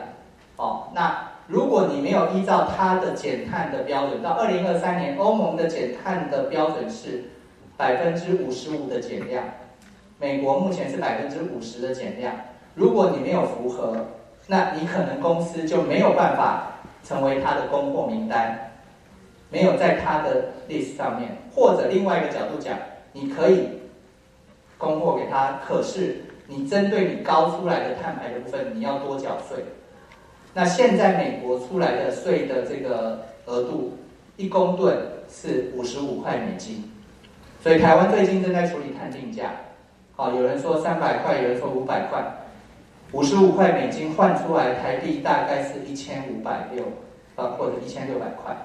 [0.56, 7.26] 哦，那如果你没有依照它的减碳的标准，到二零二三年，欧盟的减碳的标准是
[7.76, 9.44] 百分之五十五的减量。
[10.20, 12.34] 美国目前是百分之五十的减量，
[12.74, 13.98] 如果你没有符合，
[14.48, 16.72] 那你可能公司就没有办法
[17.04, 18.72] 成为他的供货名单，
[19.50, 21.38] 没有在他的 list 上面。
[21.54, 22.78] 或者另外一个角度讲，
[23.12, 23.70] 你可以
[24.78, 29.64] 供货给他，可是你针对你高出来的碳排的部分，你要多缴税。
[30.54, 33.98] 那现在美国出来的税的这个额度，
[34.38, 34.98] 一公吨
[35.30, 36.90] 是五十五块美金，
[37.62, 39.52] 所以台湾最近正在处理碳定价。
[40.16, 42.24] 好，有人说三百块，有人说五百块，
[43.12, 46.86] 五十五块美金换出来台币大概是一千五百六，
[47.36, 48.56] 呃，或者一千六百块。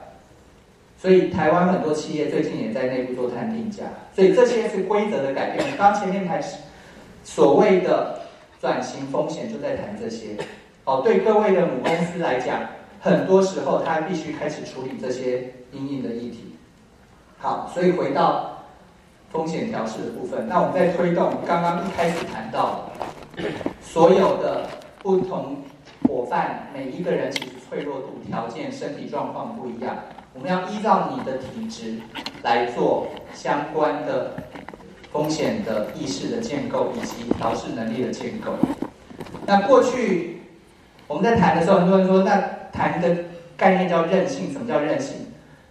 [0.97, 5.67] 所以台湾很多企业最近也在内部做碳定价，所以这些是规则的改变。
[5.77, 6.41] 刚前面谈
[7.25, 8.21] 所谓的
[8.61, 10.37] 转型风险，就在谈这些。
[10.85, 12.61] 哦，对各位的母公司来讲，
[13.01, 16.57] 很多时候他必须开始处理这些阴影的议题。
[17.39, 18.57] 好，所以回到。
[19.33, 22.91] 风险调试的部分，那我们在推动刚刚一开始谈到，
[23.81, 24.67] 所有的
[25.05, 25.59] 不同
[26.09, 29.99] 伙伴，每一个人其实脆弱度条件、身体状况不一样，
[30.35, 32.01] 我们要依照你的体质
[32.43, 34.35] 来做相关的
[35.13, 38.53] 风险的意识的建构以及调适能力的建构。
[39.47, 40.43] 那过去
[41.07, 42.41] 我们在谈的时候，很多人说，那
[42.73, 43.17] 谈的
[43.57, 45.27] 概念叫韧性，什么叫韧性？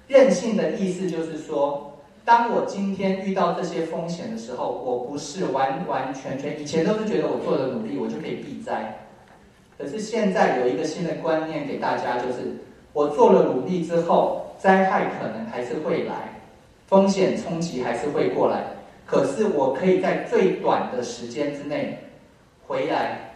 [0.07, 1.85] 韧性的意思就是说。
[2.25, 8.99] 当我今天遇到这些风险的时候，我不是完完全全，以前都是觉得我做的努力，我就可以避灾。
[9.75, 12.59] 可是现在有一个新的观念给大家，就是
[12.93, 16.39] 我做了努力之后，灾害可能还是会来，
[16.85, 18.63] 风险冲击还是会过来。
[19.09, 22.09] 可是我可以在最短的时间之内
[22.67, 23.31] 回来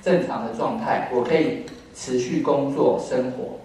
[0.00, 3.58] 正常的状态，我可以持续工作生活。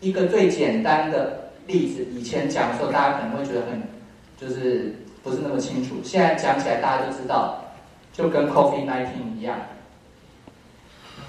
[0.00, 1.40] 一个最简单的。
[1.66, 3.84] 例子以前讲的时候，大家可能会觉得很，
[4.36, 5.94] 就是不是那么清楚。
[6.04, 7.64] 现在讲起来，大家就知道，
[8.12, 9.06] 就跟 COVID-19
[9.38, 9.56] 一样。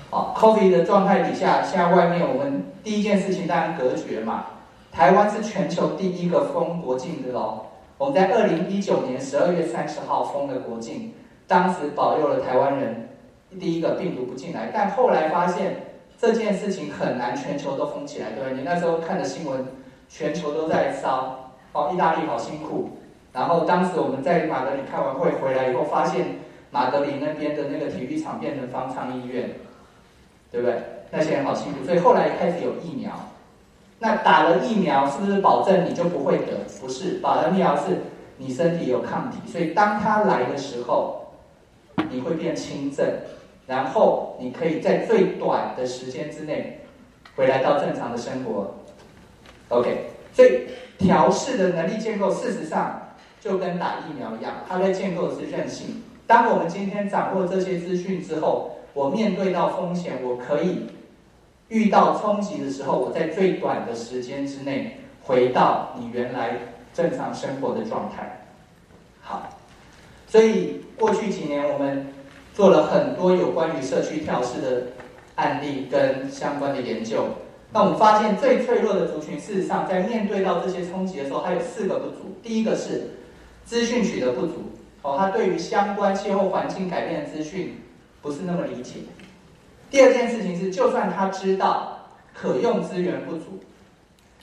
[0.10, 4.48] 好，COVID 的状态底下，现在外面我们第一件事情当然隔绝嘛。
[4.91, 7.68] 台湾是全球第一个封国境的哦。
[7.97, 11.13] 我们在二零一九年十二月三十号封了国境，
[11.47, 13.10] 当时保佑了台湾人
[13.60, 14.71] 第一个病毒不进来。
[14.73, 15.77] 但后来发现
[16.17, 18.58] 这件事情很难全球都封起来，对不对？
[18.58, 19.65] 你那时候看的新闻。
[20.08, 22.91] 全球都在烧，哦，意大利好辛苦。
[23.33, 26.27] 然后当时我们在马德里开完会回来以后，发现
[26.69, 29.56] 马德里那边的那个体育场变成方舱医院，
[30.52, 30.75] 对不对？
[31.10, 31.83] 那些人好辛苦。
[31.83, 33.13] 所以后来开始有疫苗。
[34.06, 36.60] 那打了疫苗是不是保证你就不会得？
[36.79, 38.03] 不是，打了疫苗是
[38.37, 41.31] 你身体有抗体，所以当它来的时候，
[42.12, 43.03] 你会变轻症，
[43.65, 46.81] 然后你可以在最短的时间之内
[47.35, 48.75] 回来到正常的生活。
[49.69, 50.67] OK，所以
[50.99, 56.03] 调试的能力建构，事实上就跟打疫苗一样，它在建构的是韧性。
[56.27, 60.85] 当我们今天掌握这些资讯之后，我面对到风险，我可以
[61.70, 66.58] 遇到冲击的时候，我在最短的时间之内回到你原来
[66.94, 68.46] 正常生活的状态。
[69.22, 69.50] 好，
[70.28, 72.08] 所以过去几年我们
[72.54, 74.84] 做了很多有关于社区调适的
[75.36, 77.26] 案例跟相关的研究。
[77.74, 82.38] 那我们发现最脆弱的族群，事实上在面对到这些冲击的时候，它有四个不足。
[82.42, 83.16] 第一个是
[83.66, 84.72] 资讯取得不足。
[85.02, 87.80] 哦，他对于相关气候环境改变的资讯
[88.24, 89.02] 不是那么理解。
[89.96, 93.62] 第二件事情是，就算他知道可用资源不足，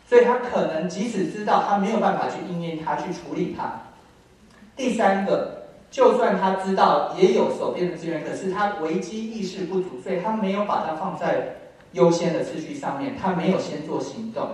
[0.09, 3.82] 所以他可能即使知道他没有办法去应验它，去处理它。
[4.74, 11.57] 第三个，就算他知道也有手边的资源，可是他危机意识不足，所以他没有把它放在
[11.92, 14.53] 优先的次序上面，他没有先做行动，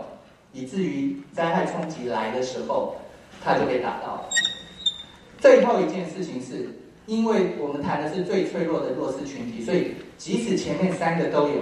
[0.53, 2.96] 以至于灾害冲击来的时候，
[3.44, 4.24] 他就被打到了。
[5.38, 6.76] 最后一件事情是，
[7.07, 11.55] 因为我们谈的是最脆弱的弱势群体，所以即使前面三个都有，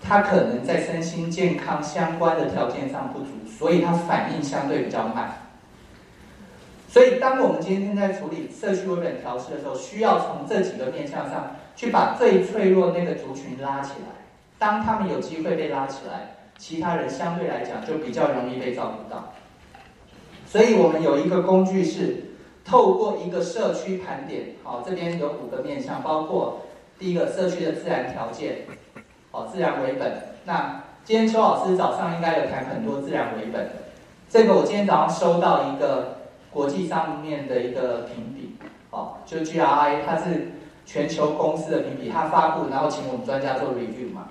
[0.00, 5.50] 他可能在身心健康相关的条件上不足，所以他反应相对比较慢。
[6.88, 14.24] 所以当我们今天在处理社区维本调试的时候，需要从这几个面向上去把最脆弱那个族群拉起来。
[14.58, 19.34] 当他们有机会被拉起来，其他人相对来讲就比较容易被照顾到。
[20.46, 22.24] 所以我们有一个工具是。
[22.64, 26.62] 透过一个社区盘点，好，这边有五个面向，包括
[27.02, 28.58] 第一个社区的自然条件，
[29.32, 30.22] 好，自然为本。
[30.44, 33.70] 那今天邱老师早上应该有谈很多自然为本，
[34.30, 36.18] 这个我今天早上收到一个
[36.52, 38.54] 国际上面的一个评比，
[38.92, 40.52] 好，就 GRI，它是
[40.86, 44.28] 全球公司的评比，它发布，然后请我们专家做 review 嘛。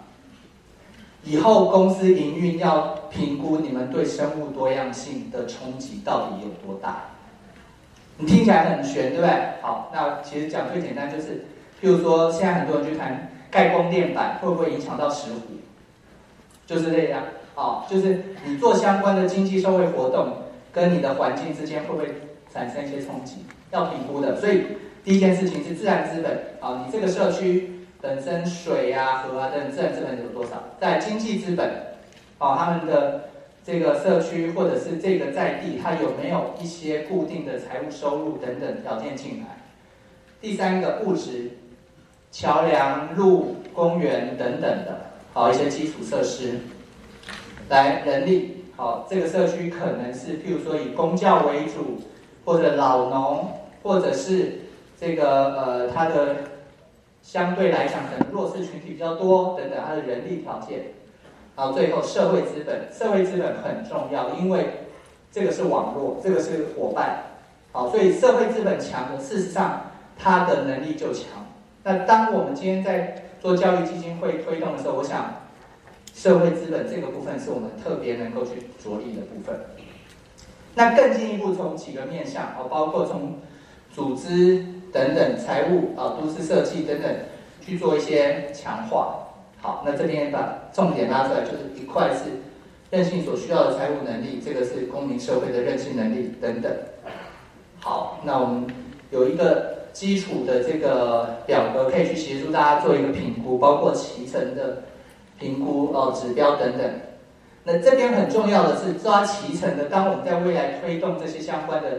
[1.26, 7.08] 以后公司营运要评估你们对生物多样性的冲击到底有多大。
[8.16, 9.62] 你听起来很悬，对不对？
[9.62, 11.48] 好，那其实讲最简单就是，
[11.82, 15.40] 譬如说，现在很多人去谈盖光电板会不会影响到石虎，
[16.66, 17.24] 就是这样。
[17.56, 20.34] 好，就是你做相关的经济社会活动，
[20.72, 22.08] 跟你的环境之间会不会
[22.54, 24.40] 产生一些冲击，要评估的。
[24.40, 24.64] 所以
[25.04, 30.64] 第一件事情是自然资本，啊，你这个社区本身水啊、河啊等自然资本有多少？
[30.80, 31.70] 在经济资本，
[32.38, 33.30] 啊，他们的。
[33.64, 39.56] 这个社区或者是这个在地，它有没有一些固定的财务收入等等条件进来？
[40.42, 41.52] 第三个物质，
[42.32, 46.60] 桥梁、路、公园等等的，好，一些基础设施。
[47.68, 52.02] 来，人力，好，这个社区可能是譬如说以公教为主，
[52.46, 53.50] 或者老农，
[53.84, 54.62] 或者是
[55.00, 56.38] 这个呃，它的
[57.22, 60.86] 相对来讲可能弱势群体比较多等等，它的人力条件。
[61.56, 64.86] 好，最后社会资本，社会资本很重要，因为
[65.34, 67.24] 这个是网络，这个是伙伴。
[67.74, 69.82] 好，所以社会资本强的，事实上
[70.18, 71.26] 它的能力就强。
[71.84, 75.42] 那当我们今天在做教育基金会推动的时候，我想
[76.14, 79.60] 社会资本这个部分是我们特别能够去着力的部分。
[80.76, 83.40] 那更进一步从几个面向，哦，包括从
[83.92, 84.64] 组织
[84.94, 87.14] 等等、财务啊、都市设计等等
[87.60, 89.28] 去做一些强化。
[89.60, 92.32] 好，那这边把重点拉出来，就是一块是
[92.90, 96.72] 韧性所需要的财务能力，这个是公民社会的韧性能力等等。
[97.80, 98.68] 好，那我们
[99.10, 104.84] 有一个基础的这个表格，可以去协助大家做一个评估，包括期程的
[105.40, 106.90] 评估哦、指标等等。
[107.64, 111.90] 那这边很重要的是抓期程的，当我们在未来推动这些相关的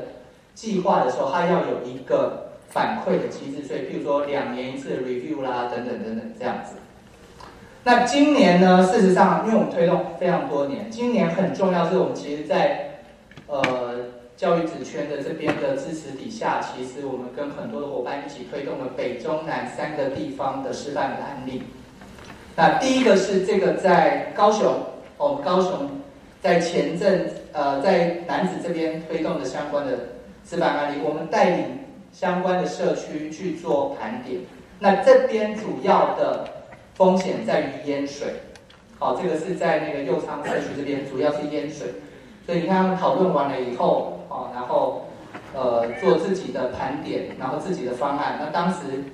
[0.54, 6.76] 计划的时候，它要有一个反馈的机制，所以譬如说两年一次的 review 啦，等等等等这样子。
[7.84, 8.86] 那今年呢？
[8.86, 13.00] 事实上，因为我们推动非常多年，今年很重要是我们其实在
[13.48, 13.62] 呃
[14.42, 21.62] 教育职圈的这边的支持底下，其实我们跟很多的伙伴一起推动了北中南三个地方的示范的案例。
[22.56, 24.74] 那第一个是这个在高雄，
[25.16, 25.88] 我们高雄
[26.42, 29.92] 在前阵呃在楠梓这边推动的相关的
[30.44, 31.78] 示范案例，我们带领
[32.12, 34.40] 相关的社区去做盘点。
[34.80, 36.48] 那这边主要的。
[36.94, 38.34] 风险在于淹水，
[38.98, 41.86] 好，这个是在那个右昌社区这边，主要是淹水，
[42.44, 45.06] 所以你看他们讨论完了以后，哦，然后
[45.54, 48.38] 呃做自己的盘点，然后自己的方案。
[48.40, 49.04] 那当时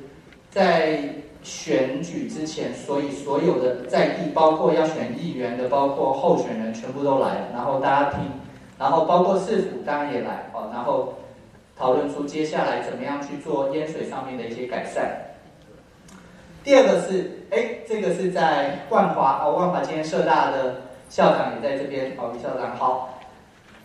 [0.50, 1.00] 在
[1.42, 8.20] 选举之前，所以所有的在地，包括要选议员的，包括候选人，全部都来，然后大家听，
[8.78, 11.14] 然后包括市府当然也来，哦，然后
[11.76, 15.36] 讨论出接下来怎么样去做淹水上面的一些改善。
[16.64, 23.14] 第二个是，哎，这个是在万华哦，万华今天社大的校长也在这边哦，李校长好。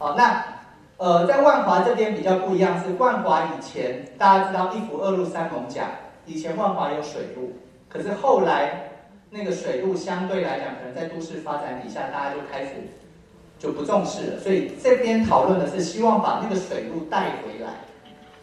[0.03, 0.43] 好，那
[0.97, 5.91] 呃，在万华这边比较不一样，是万华以前大家知道一府二路三艋甲，
[6.25, 7.53] 以前万华有水路，
[7.87, 8.89] 可是后来
[9.29, 12.71] 那个水路相对来讲，可能在都市发展底下，大家就开始
[13.57, 17.69] 就不重视了，所以这边讨论的是希望把那个水路带回来，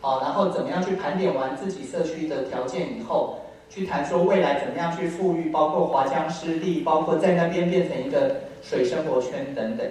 [0.01, 3.37] 好，然后怎么样去盘点完自己社区的条件以后。
[3.69, 9.87] 去谈说未来怎么样去富裕，包括华江湿地，包括在那边变成一个水生活圈等等，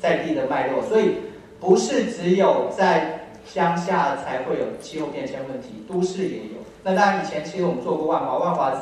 [0.00, 0.82] 在地的脉络。
[0.88, 1.16] 所以
[1.60, 6.58] 不是只有在乡下才会有气候变迁问题，都市也有。
[6.82, 8.72] 那当然以前其实我们做过万华，万华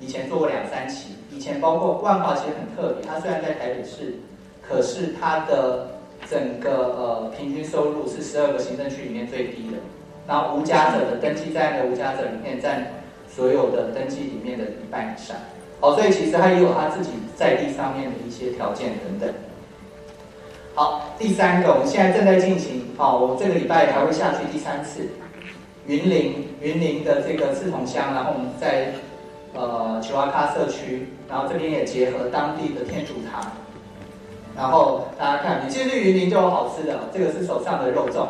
[0.00, 4.14] 以前做过两三期，以前包括万华其实很特别，它虽然在台北市，
[4.66, 5.90] 可是它的
[6.28, 9.78] 整个呃平均收入是十二个行政区里面最低的。
[10.26, 12.86] 然后无家者的登记在案的无家者里面占。
[13.34, 15.34] 所有的登记里面的一半以上，
[15.80, 19.34] 好，所以其实他也有他自己在地上面的一些条件等等。
[20.74, 25.06] 好，第三个，我们现在正在进行，好，我这个礼拜还会下去第三次，
[25.86, 28.94] 云林，云林的这个莿桐乡，然后我们在
[29.52, 33.52] 呃虬华卡社区，然后这边也结合当地的天主堂，
[34.56, 38.26] 然后大家看，你进去云林就有好吃的，这个是手上的肉粽。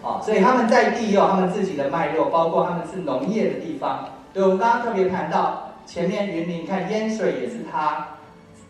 [0.00, 4.08] 好，所以他们在地也有他们自己的脉络，包括他们是农业的地方。
[4.32, 8.08] 对，我们刚刚特别谈到前面云林，看淹水也是他，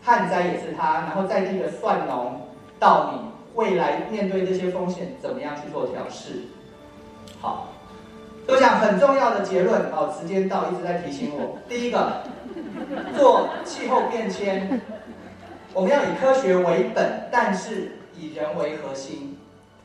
[0.03, 2.41] 旱灾也是他，然后在地的蒜农、
[2.79, 3.19] 稻米，
[3.55, 6.43] 未来面对这些风险，怎么样去做调试？
[7.41, 7.69] 好，
[8.47, 9.81] 我想很重要的结论。
[9.91, 11.57] 哦，时间到，一直在提醒我。
[11.69, 12.23] 第一个，
[13.17, 14.81] 做气候变迁，
[15.73, 19.37] 我们要以科学为本，但是以人为核心。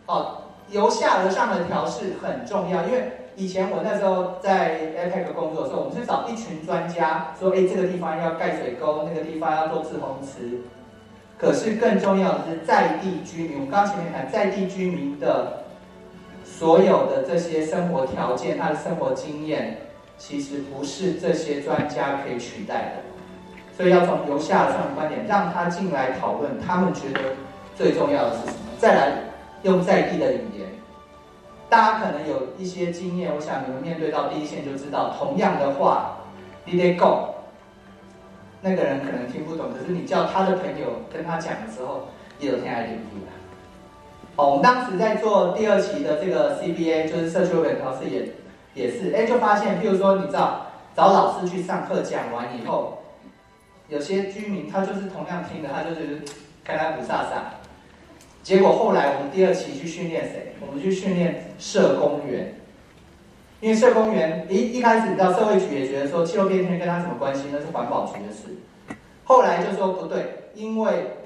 [0.06, 0.42] 哦。
[0.70, 10.60] 由下而上的调试很重要，因为以前我那时候在 APEC 工作的时候，我们是找一群专家说，哎，这个地方要盖水沟，那个地方要做滞洪池。
[11.38, 15.64] 可是更重要的是在地居民，我刚前面谈在地居民的
[16.44, 19.78] 所有的这些生活条件，他的生活经验，
[20.18, 23.76] 其实不是这些专家可以取代的。
[23.76, 27.20] 所以要从由下而上的观点，让他进来讨论，他们觉得
[27.76, 28.58] 最重要的是什么？
[28.78, 29.12] 再来。
[29.64, 30.68] 用在地的语言，
[31.68, 33.28] 大家可能有一些经验。
[33.34, 36.18] 我想你们面对到第一线就知道，同样的话，
[36.64, 37.28] 你得讲，
[38.60, 42.08] 那个人可能听不懂，可是你叫他的朋友跟他讲的时候，
[42.40, 43.32] 也有天爱点不了。
[44.36, 48.28] 哦，我们当时在做第二期的这个 CBA，就是社区文调试也
[48.74, 53.02] 也是，哎，就发现，譬如说，你知道找老师去上课讲完以后，
[53.88, 56.22] 有些居民他就是同样听的，他就是
[56.64, 57.58] 开开不飒飒。
[58.42, 60.54] 结果后来我们第二期去训练谁？
[60.60, 62.54] 我们去训练社工员，
[63.60, 67.44] 因为社工员一一开始你知道社会局也觉得说气候变迁跟他什么关系？
[67.52, 68.56] 那是环保局的事。
[69.24, 71.16] 后来就说不对，因为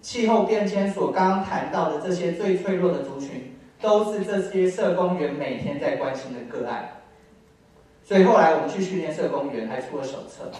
[0.00, 6.88] 气候变迁所刚刚谈到的这些最脆弱的族群，都是这些社工员每天在关心的个案。
[8.02, 10.50] 所以后来我们去训练社工员，还出了手册。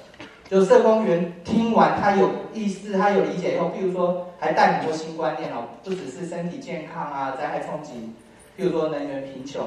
[0.48, 8.12] 就社工员听完，他有意识，他有理解以后，譬如说还带很多新观念哦，不只是身体健康啊，灾害冲击，
[8.58, 9.66] 譬如说能源贫穷，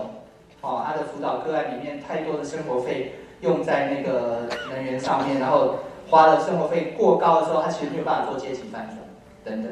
[0.62, 4.41] 哦，他的辅导个案里面太多的生活费用在那个
[4.72, 5.76] 能源上面，然后
[6.10, 8.97] 花了生活费过高的时候，他其实没有办法做阶级翻转
[9.43, 9.72] 等等。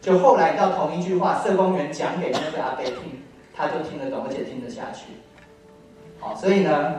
[0.00, 3.22] 就后来到同一句话，社工员讲给那个阿伯听，
[3.54, 5.06] 他就听得懂，而且听得下去。
[6.20, 6.96] 好，所以呢，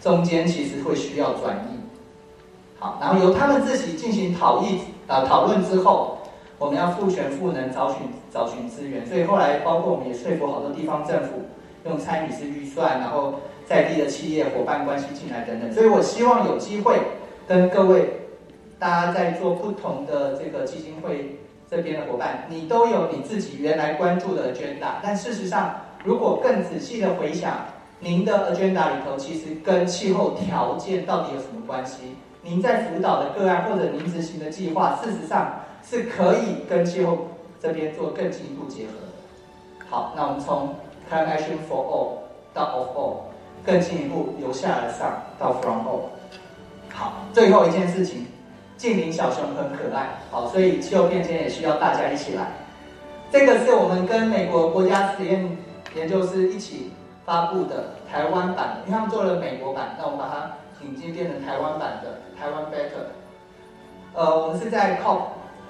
[0.00, 1.80] 中间其实会需要转译。
[2.78, 6.18] 好，然后由他们自己进行讨议啊讨论之后，
[6.58, 7.98] 我们要赋权赋能找寻
[8.30, 11.42] 找寻资源，所以后来包括我们也说服好多地方政府
[11.84, 15.72] 用参与式预算，然后在地的企业伙伴关系进来等等。
[15.72, 16.98] 所以我希望有机会
[17.46, 18.20] 跟各位
[18.78, 21.38] 大家在做不同的这个基金会
[21.70, 27.66] 这边的伙伴，你都有你自己原来关注的 agenda，但事实上如果更仔细的回想，
[28.00, 32.16] 您的 agenda 里头其实跟气候条件到底有什么关系？
[32.42, 37.28] 您在辅导的个案或者您执行的计划，事实上是可以跟气候
[37.58, 38.92] 这边做更进一步结合。
[39.88, 40.74] 好，那我们从
[41.10, 42.08] Time action for All
[42.52, 43.16] 到 Of All，
[43.64, 46.00] 更进一步由下而上到 From All。
[46.92, 48.26] 好，最后一件事情，
[48.76, 52.46] 净零小熊很可爱，好，所以气候变迁也需要大家一起来。
[53.30, 55.56] 这个是我们跟美国国家实验
[55.94, 56.92] 研究室一起
[57.24, 62.20] 发布的台湾版，因为他们做了美国版，那我们把它引进变成台湾版的。
[62.38, 63.14] 台湾 Better，
[64.12, 65.20] 呃，我们是在 COP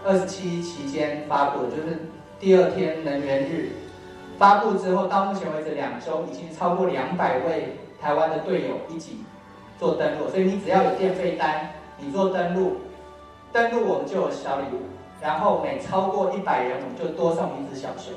[0.04, 2.06] 二十七期间发布的，就是
[2.40, 3.70] 第二天能源日
[4.38, 9.24] 发布之后，到目前为止两周，已经超过两百位台湾的队友一起
[9.78, 12.78] 做登录，所以你只要有电费单，你做登录，
[13.52, 14.82] 登录我们就有小礼物，
[15.22, 18.12] 然后每超过一百人，我们就多送一只小熊。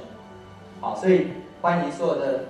[0.81, 1.27] 好，所以
[1.61, 2.45] 欢迎所有的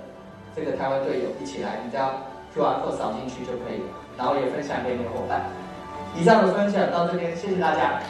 [0.56, 2.06] 这个台湾队友一起来，你只要
[2.54, 5.42] QR code 扫进去就可以了，然后也分享给你的伙伴。
[6.16, 8.00] 以上的分享到这边，谢谢大家。